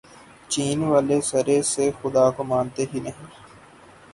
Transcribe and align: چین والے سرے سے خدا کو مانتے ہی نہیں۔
چین 0.49 0.79
والے 0.83 1.17
سرے 1.21 1.61
سے 1.63 1.85
خدا 2.01 2.25
کو 2.31 2.43
مانتے 2.43 2.85
ہی 2.93 2.99
نہیں۔ 2.99 3.25